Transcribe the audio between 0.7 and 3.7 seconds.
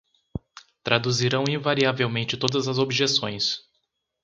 Traduzirão invariavelmente todas as objeções